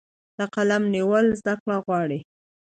[0.37, 2.19] د قلم نیول زده کړه غواړي.